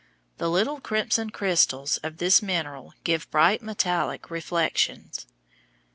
[0.39, 5.27] The little crimson crystals of this mineral give bright metallic reflections.